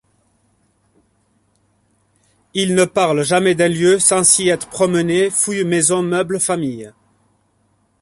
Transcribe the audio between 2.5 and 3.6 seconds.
Il ne parle jamais